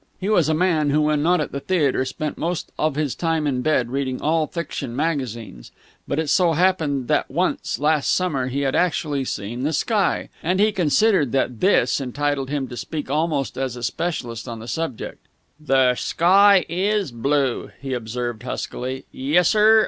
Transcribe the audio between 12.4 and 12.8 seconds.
him to